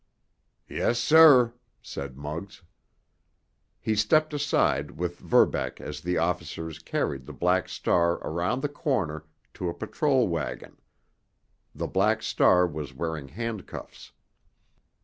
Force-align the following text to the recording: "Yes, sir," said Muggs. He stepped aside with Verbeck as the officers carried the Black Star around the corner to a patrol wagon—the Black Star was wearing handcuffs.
"Yes, 0.67 0.97
sir," 0.97 1.53
said 1.79 2.17
Muggs. 2.17 2.63
He 3.79 3.93
stepped 3.93 4.33
aside 4.33 4.89
with 4.97 5.19
Verbeck 5.19 5.79
as 5.79 6.01
the 6.01 6.17
officers 6.17 6.79
carried 6.79 7.27
the 7.27 7.33
Black 7.33 7.69
Star 7.69 8.13
around 8.27 8.63
the 8.63 8.67
corner 8.67 9.25
to 9.53 9.69
a 9.69 9.75
patrol 9.75 10.27
wagon—the 10.27 11.85
Black 11.87 12.23
Star 12.23 12.65
was 12.65 12.95
wearing 12.95 13.27
handcuffs. 13.27 14.11